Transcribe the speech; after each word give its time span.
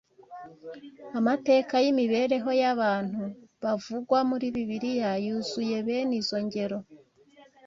amateka 1.19 1.73
y’imibereho 1.83 2.49
y’abantu 2.61 3.21
bavugwa 3.63 4.19
muri 4.29 4.45
Bibiliya 4.55 5.11
yuzuye 5.25 5.77
bene 5.87 6.13
izo 6.21 6.37
ngero 6.45 6.77